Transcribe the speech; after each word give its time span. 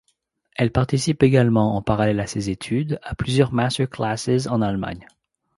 Elle 0.55 0.71
participe 0.71 1.21
également, 1.21 1.75
en 1.75 1.83
parallèle 1.83 2.19
à 2.21 2.25
ses 2.25 2.49
études, 2.49 2.99
à 3.03 3.13
plusieurs 3.13 3.53
master 3.53 3.87
classes 3.87 4.47
en 4.49 4.59
Allemagne. 4.63 5.05